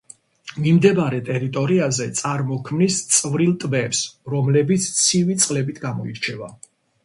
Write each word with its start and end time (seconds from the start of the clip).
მიმდებარე 0.61 1.19
ტერიტორიაზე 1.27 2.07
წარმოქმნის 2.21 2.99
წვრილ 3.19 3.53
ტბებს, 3.67 4.03
რომლებიც 4.37 4.91
ცივი 5.05 5.41
წყლებით 5.45 5.87
გამოირჩევა. 5.89 6.55